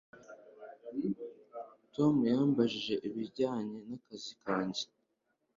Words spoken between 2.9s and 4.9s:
ibijyanye nakazi kanjye